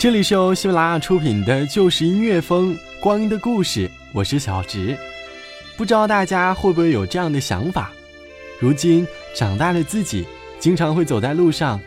[0.00, 3.86] 这里是由喜马拉雅出品的《旧时音乐风》，光阴的故事。
[4.14, 4.96] 我是小植，
[5.76, 7.90] 不知道大家会不会有这样的想法？
[8.58, 10.26] 如今长大了，自己
[10.58, 11.78] 经常会走在路上，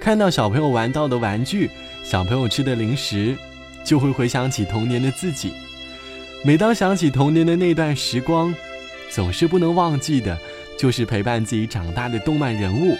[0.00, 1.70] 看到小朋友玩到的玩具，
[2.02, 3.36] 小朋友吃的零食，
[3.84, 5.52] 就会回想起童年的自己。
[6.44, 8.52] 每当想起童年的那段时光，
[9.12, 10.36] 总是不能忘记的，
[10.76, 12.98] 就是陪伴自己长大的动漫人物。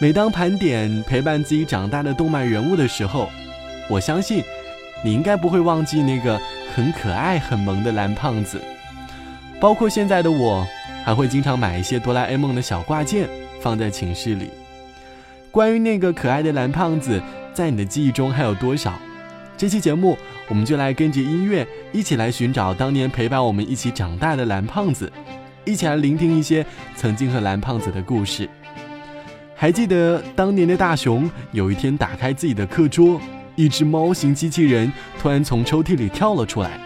[0.00, 3.28] 每当盘点陪伴自己长大的动漫人物的时候，
[3.88, 4.44] 我相信，
[5.02, 6.38] 你应该不会忘记那个
[6.74, 8.60] 很可爱、很萌的蓝胖子，
[9.58, 10.66] 包括现在的我，
[11.04, 13.26] 还会经常买一些哆啦 A 梦的小挂件
[13.60, 14.50] 放在寝室里。
[15.50, 17.20] 关于那个可爱的蓝胖子，
[17.54, 18.92] 在你的记忆中还有多少？
[19.56, 25.10] 这期节目，我们就来跟着音乐，一起来寻找当年陪伴我们一起长大的蓝胖子，
[25.64, 28.46] 一起来聆听一些曾经和蓝胖子的故事。
[29.56, 33.18] 还记得当年的大雄有一天打开自己的课桌。
[33.58, 36.78] 一只猫型机器人突然从抽屉里跳了出来，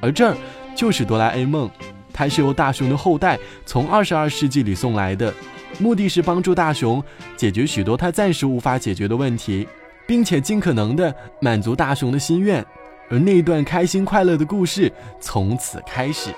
[0.00, 0.34] 而这儿
[0.76, 1.68] 就是哆啦 A 梦，
[2.12, 3.36] 它是由大雄的后代
[3.66, 5.34] 从二十二世纪里送来的，
[5.80, 7.02] 目的是帮助大雄
[7.36, 9.66] 解决许多他暂时无法解决的问题，
[10.06, 12.64] 并且尽可能的满足大雄的心愿，
[13.10, 16.30] 而那段开心快乐的故事从此开始。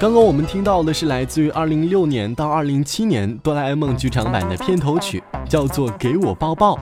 [0.00, 6.76] 刚刚我们听到的是来自于2006年到2007年《哆啦 A 梦》剧场版的片头曲，叫做《给我抱抱》。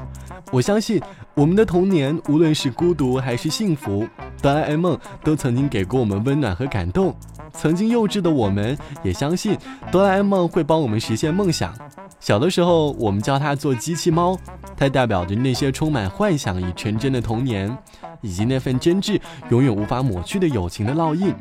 [0.52, 1.00] 我相信，
[1.34, 4.02] 我们的童年无论是孤独还是幸福，
[4.42, 7.16] 《哆啦 A 梦》都曾经给过我们温暖和感动。
[7.54, 9.54] 曾经幼稚的我们，也相信
[9.90, 11.74] 《哆啦 A 梦》会帮我们实现梦想。
[12.20, 14.38] 小的时候，我们叫它做机器猫，
[14.76, 17.74] 它代表着那些充满幻想与纯真的童年，
[18.20, 19.18] 以及那份真挚
[19.48, 21.34] 永远无法抹去的友情的烙印。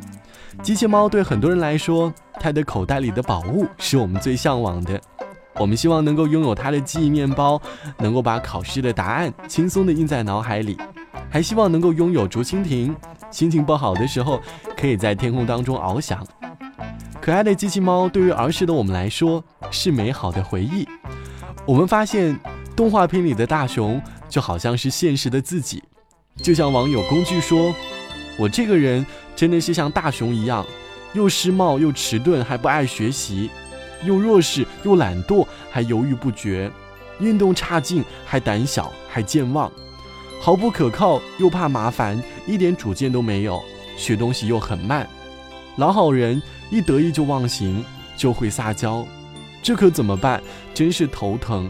[0.64, 5.00] 机器猫对很多人来说，它的口袋里的宝物是我们最向往的。
[5.58, 7.62] 我们希望能够拥有它的记忆面包，
[7.98, 10.76] 能够把考试的答案轻松地印在脑海里；
[11.30, 12.94] 还希望能够拥有竹蜻蜓，
[13.32, 14.42] 心情不好的时候
[14.76, 16.26] 可以在天空当中翱翔。
[17.22, 20.88] 可爱的机器猫对于儿时的我们来说是美好的回忆。
[21.66, 22.38] 我们发现
[22.76, 24.00] 动画片里的大熊
[24.30, 25.82] 就好像是现实的自己，
[26.38, 27.74] 就像网友工具说。
[28.38, 29.06] 我这个人
[29.36, 30.66] 真的是像大熊一样，
[31.14, 33.50] 又失貌又迟钝，还不爱学习，
[34.04, 36.70] 又弱势又懒惰，还犹豫不决，
[37.20, 39.72] 运动差劲，还胆小，还健忘，
[40.42, 43.62] 毫不可靠，又怕麻烦，一点主见都没有，
[43.98, 45.08] 学东西又很慢，
[45.78, 47.84] 老好人，一得意就忘形，
[48.18, 49.06] 就会撒娇，
[49.64, 50.42] 这可怎么办？
[50.74, 51.70] 真是头疼。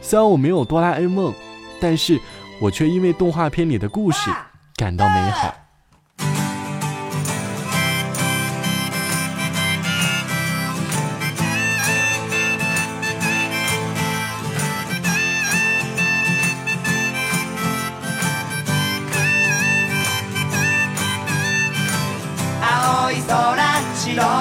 [0.00, 1.34] 虽然我没有哆啦 A 梦，
[1.80, 2.20] 但是
[2.60, 4.30] 我却因为动画片里的故事
[4.76, 5.52] 感到美好。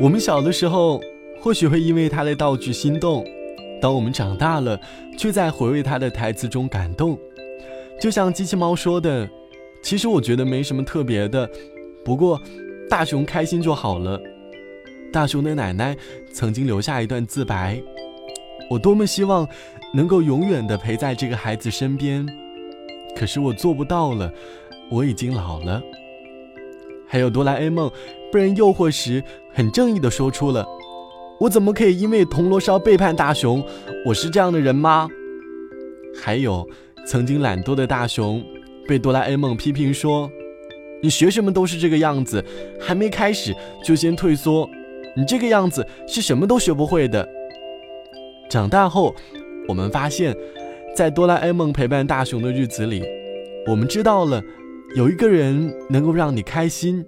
[0.00, 1.00] 我们小的时候，
[1.40, 3.22] 或许会因为他的道具心动；
[3.80, 4.78] 当我们长大了，
[5.16, 7.16] 却在回味他的台词中感动。
[8.00, 9.28] 就像机器猫说的
[9.84, 11.48] ：“其实我觉得没什么特别的，
[12.04, 12.42] 不过
[12.90, 14.20] 大雄开心就好了。”
[15.12, 15.96] 大雄的奶奶
[16.32, 17.80] 曾经留下一段自白
[18.68, 19.46] ：“我多么希望
[19.94, 22.26] 能够永远的陪在这个孩子身边，
[23.14, 24.32] 可是我做不到了，
[24.90, 25.80] 我已经老了。”
[27.06, 27.88] 还有哆啦 A 梦
[28.32, 29.22] 被人诱惑时。
[29.54, 30.66] 很正义的说出了
[31.38, 33.64] ：“我怎么可以因为铜锣烧背叛大雄？
[34.04, 35.08] 我是这样的人吗？”
[36.20, 36.68] 还有，
[37.06, 38.44] 曾经懒惰的大雄，
[38.88, 40.28] 被哆啦 A 梦批评说
[41.02, 42.44] ：“你学什么都是这个样子，
[42.80, 44.68] 还没开始就先退缩，
[45.16, 47.24] 你这个样子是什么都学不会的。”
[48.50, 49.14] 长大后，
[49.68, 50.34] 我们发现，
[50.96, 53.04] 在哆啦 A 梦陪伴大雄的日子里，
[53.70, 54.42] 我们知道了
[54.96, 57.04] 有一个人能够让你开心。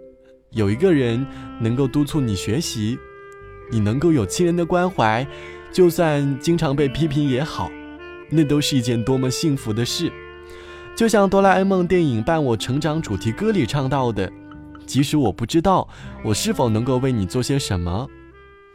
[0.56, 1.24] 有一个人
[1.60, 2.98] 能够督促你学习，
[3.70, 5.24] 你能够有亲人的关怀，
[5.70, 7.70] 就算经常被批评也好，
[8.30, 10.10] 那都是一件多么幸福的事。
[10.96, 14.32] 就像《哆啦 A 梦》电影《伴我成长》主题歌里唱到的
[14.86, 15.86] ：“即使我不知道
[16.24, 18.08] 我是否能够为你做些什么，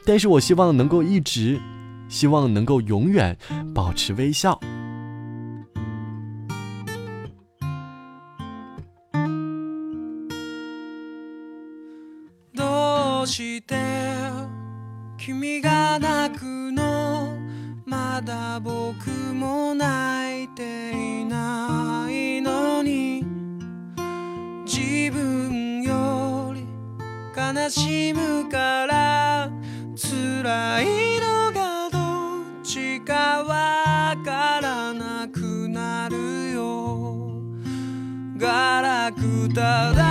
[0.05, 1.59] 但是我希望能够一直，
[2.07, 3.35] 希望能够永远
[3.73, 4.59] 保持微笑。”
[15.99, 17.37] 泣くの
[17.85, 23.23] まだ僕も泣いていないのに
[24.65, 26.65] 自分より
[27.35, 29.49] 悲しむから
[29.95, 30.85] 辛い
[31.19, 37.33] のがどっちかわからなくなるよ
[38.37, 40.10] ガラクタだ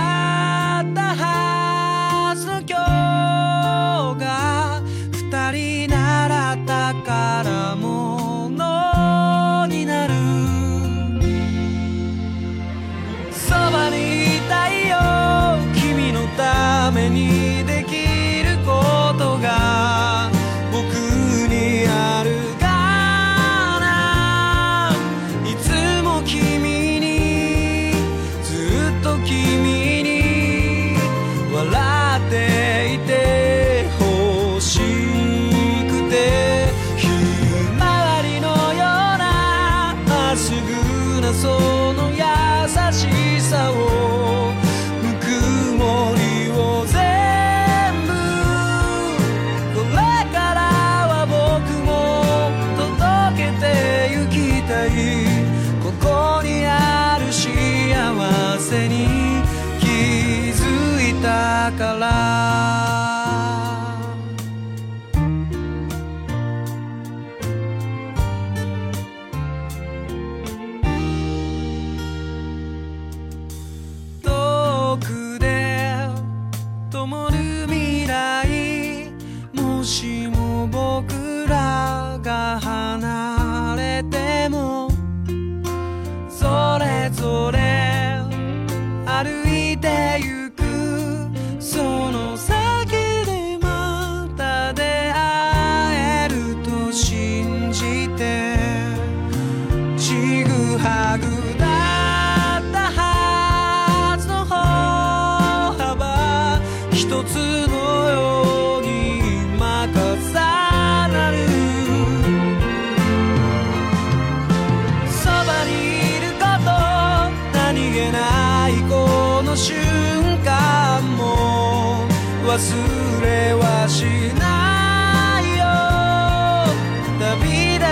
[77.11, 79.09] 守る未来
[79.53, 80.40] もしも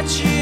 [0.01, 0.38] that you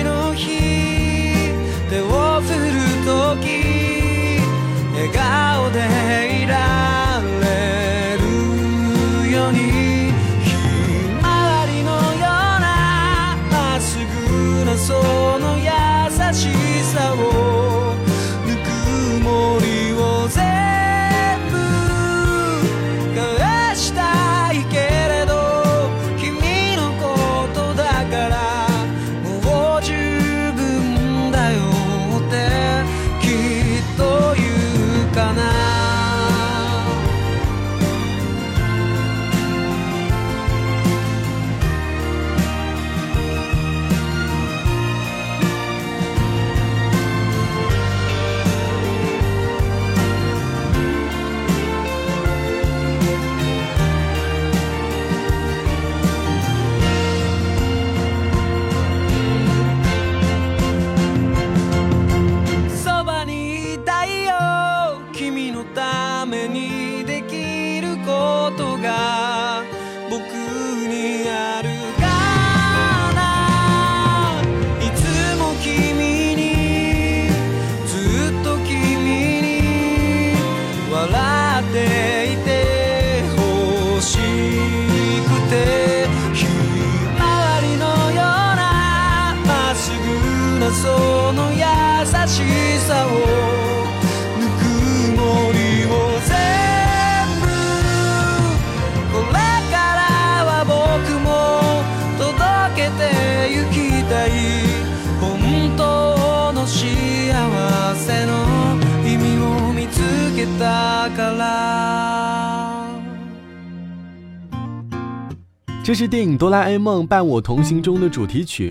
[115.83, 118.69] 这是电影《哆啦 A 梦：伴我同行》中的主题曲。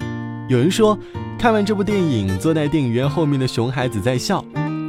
[0.50, 0.99] 有人说，
[1.38, 4.45] 看完这部电影，坐在电影院后面的熊孩子在笑，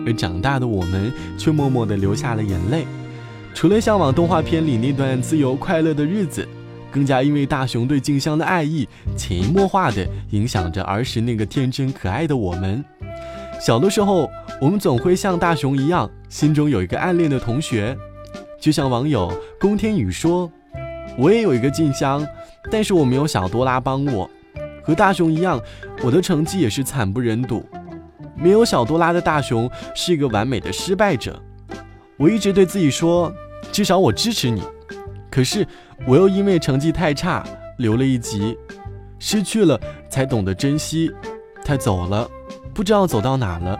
[0.05, 2.85] 而长大的我们却默默的流下了眼泪。
[3.53, 6.45] 除了向往动画片里那段自由快乐的日子，
[6.91, 8.85] 更加因为大熊对静香的爱意，
[9.15, 12.83] 潜移默化的影响着儿时那个天真可爱的我们。
[13.65, 14.29] 小的时候。
[14.59, 17.95] 我们总会像大雄一样，心中有一个暗恋的同学，
[18.59, 20.51] 就像网友宫天宇说
[21.15, 22.25] ：“我也有一个静香，
[22.71, 24.27] 但是我没有小多拉帮我，
[24.83, 25.61] 和大雄一样，
[26.03, 27.63] 我的成绩也是惨不忍睹。
[28.35, 31.39] 没有小多拉的大雄是一个完美的失败者。
[32.17, 33.31] 我一直对自己说，
[33.71, 34.63] 至少我支持你。
[35.29, 35.67] 可是
[36.07, 37.43] 我又因为成绩太差，
[37.77, 38.57] 留了一级，
[39.19, 41.11] 失去了才懂得珍惜。
[41.63, 42.27] 他走了，
[42.73, 43.79] 不知道走到哪了。”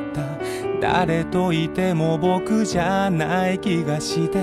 [0.81, 4.41] 誰といても僕じゃない気がして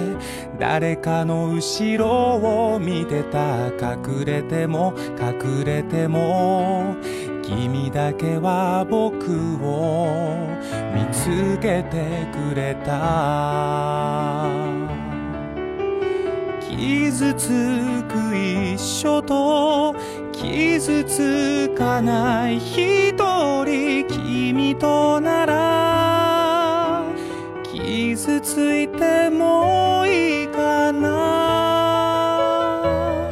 [0.61, 6.94] 誰かの後ろを見てた隠れても隠れても
[7.42, 9.27] 君だけは僕
[9.61, 10.46] を
[10.94, 14.46] 見つけてくれた
[16.61, 17.48] 傷つ
[18.05, 18.37] く
[18.77, 19.94] 一緒と
[20.33, 23.14] 傷つかない一
[23.64, 25.68] 人君となら
[28.19, 33.31] 傷ついてもいいかな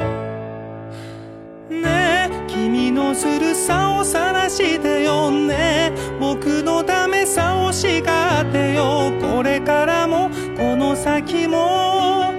[1.69, 12.31] ねえ君のずるさを晒してよね僕のダメさを叱ってよこれからもこの先も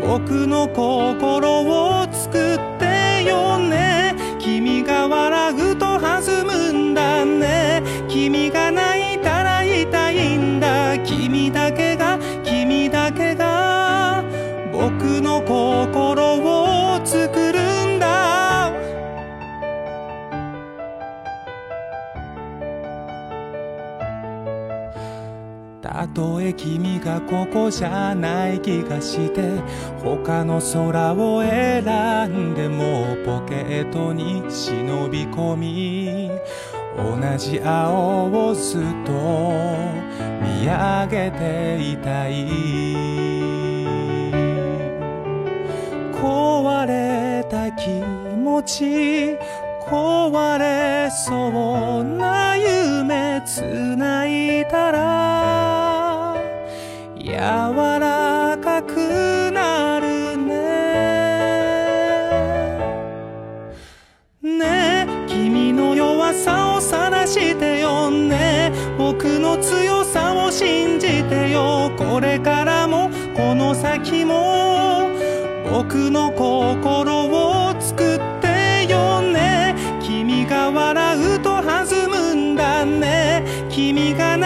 [0.00, 7.69] 僕の心を作ってよね君が笑うと弾むんだね
[26.14, 29.42] とえ君がここじゃない気がして
[30.02, 31.84] 他の空を選
[32.30, 36.30] んでもポケットに忍び込み
[36.96, 39.12] 同じ青をずっと
[40.42, 42.48] 見上げていたい
[46.12, 47.88] 壊れた気
[48.36, 49.38] 持ち
[49.88, 55.69] 壊れそうな夢繋いだら
[57.32, 57.36] 柔
[57.98, 58.90] らかく
[59.52, 60.52] なるね
[64.42, 75.04] ね君の弱さを晒してよね僕の強さを信じてよこれからもこの先も
[75.70, 84.36] 僕の心を作ってよね君が笑うと弾むんだね君が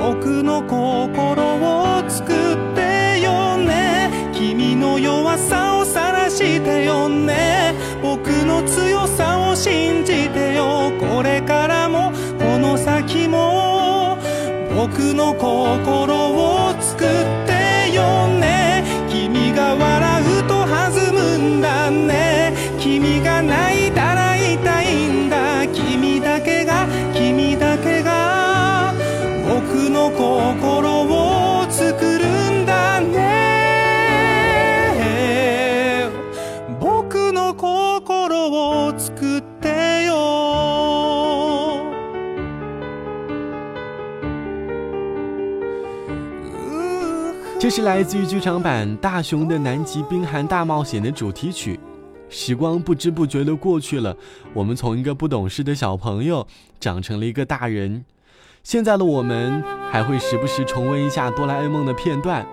[0.00, 14.16] 僕の心を作ってよね君の弱さを晒してよね僕の強さを信じてよこれからもこの先も
[14.74, 17.08] 僕の心を作っ
[17.86, 23.69] てよね君が笑うと弾むんだね君が泣い
[47.70, 51.78] 是来自于剧场版《大雄的南极冰寒大冒险》的主题曲。
[52.28, 54.16] 时光不知不觉的过去了，
[54.52, 56.44] 我们从一个不懂事的小朋友，
[56.80, 58.04] 长成了一个大人。
[58.64, 62.44] 现在的我们还会时不时重温一下《哆啦 A 梦》的片段。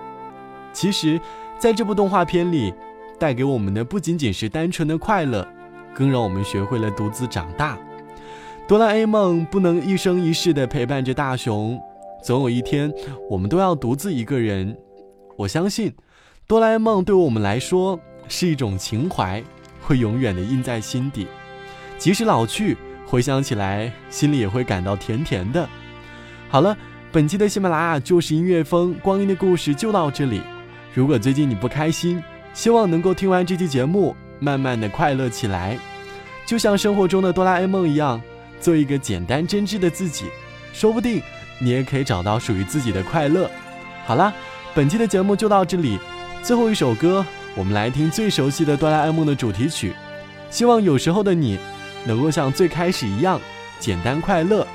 [0.71, 1.19] 其实，
[1.57, 2.71] 在这部动画片里，
[3.17, 5.47] 带给我们的不仅仅是单纯的快乐，
[5.95, 7.75] 更让我们学会了独自长大。
[8.67, 11.81] 哆啦 A 梦不能一生一世的陪伴着大雄，
[12.23, 12.93] 总有一天，
[13.31, 14.77] 我们都要独自一个人。
[15.37, 15.93] 我相信，
[16.47, 17.97] 哆啦 A 梦对我们来说
[18.27, 19.41] 是一种情怀，
[19.83, 21.27] 会永远的印在心底。
[21.99, 25.69] 即使老去，回想起来，心里也会感到甜甜的。
[26.49, 26.75] 好了，
[27.11, 30.41] 本期的喜马拉雅就是音乐风光阴的故事就到这里。
[30.95, 32.21] 如果最近你不开心，
[32.55, 35.77] 希望能够听完这期节目，慢慢的快乐起来。
[36.47, 38.19] 就像生活中的哆啦 A 梦一样，
[38.59, 40.25] 做一个简单真挚的自己，
[40.73, 41.21] 说不定
[41.59, 43.47] 你也可以找到属于自己的快乐。
[44.03, 44.33] 好了。
[44.77, 45.97] 本期的节目就到这里，
[46.43, 49.95] 最后一首歌，我们来听最熟悉的《哆啦 A 梦》的主题曲。
[50.51, 51.57] 希望有时候的你，
[52.05, 53.41] 能够像最开始一样
[53.79, 54.67] 简单快乐。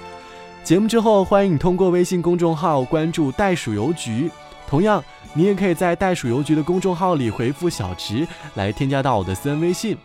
[0.65, 4.29] 节目之后，欢迎你通过微信公众号关注“袋鼠邮局”，
[4.67, 5.01] 同样，
[5.35, 9.97] 你也可以在“袋鼠邮局”的公众号里回复“小直”来添加到我的私人微信。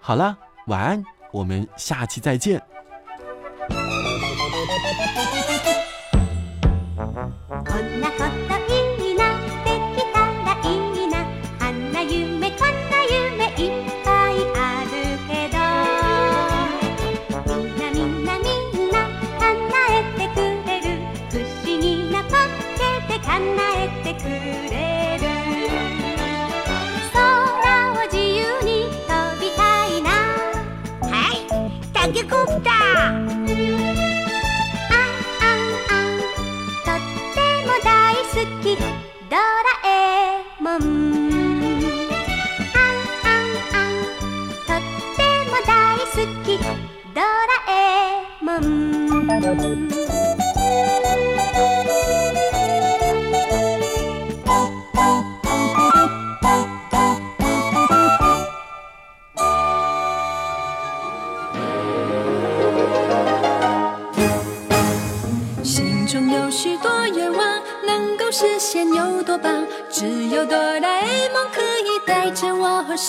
[0.00, 0.34] 好了，
[0.68, 2.58] 晚安，我们下期再见。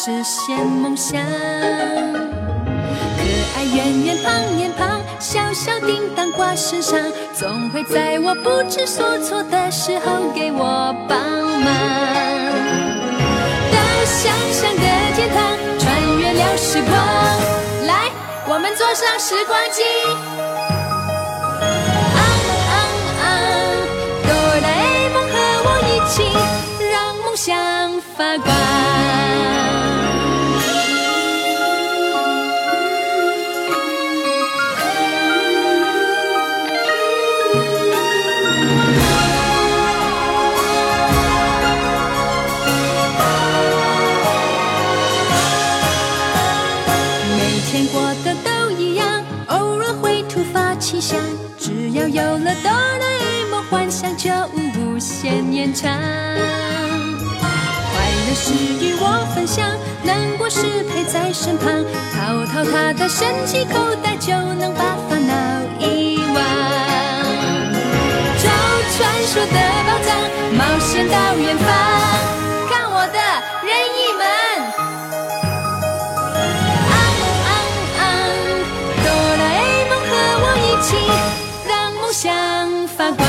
[0.06, 1.24] 实现梦想。
[1.24, 1.30] 可
[3.56, 7.00] 爱圆圆胖脸胖，小小叮当挂身上，
[7.34, 11.18] 总会在我不知所措的时候给我帮
[11.64, 11.74] 忙。
[13.72, 14.82] 到想象的
[15.16, 15.38] 天堂，
[15.80, 16.92] 穿越了时光。
[17.88, 18.12] 来，
[18.46, 19.86] 我们坐上时光机。
[23.22, 23.24] 啊
[24.28, 26.28] 哆啦 A 梦和我一起，
[26.92, 27.56] 让梦想
[28.18, 28.52] 发光。
[51.60, 55.92] 只要有了哆啦 A 梦，幻想就无限延长。
[55.92, 56.02] 快
[58.28, 59.66] 乐是与我分享，
[60.02, 61.68] 难过是陪在身旁。
[62.14, 65.34] 掏掏他的神奇口袋，就能把烦恼
[65.86, 66.36] 遗忘。
[68.40, 68.46] 找
[68.96, 70.18] 传说的宝藏，
[70.58, 71.83] 冒险到远方。
[82.96, 83.23] Santo